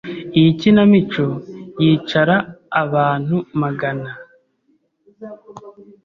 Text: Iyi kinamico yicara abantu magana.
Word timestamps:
Iyi 0.37 0.51
kinamico 0.59 1.25
yicara 1.83 2.35
abantu 2.83 3.35
magana. 3.61 4.09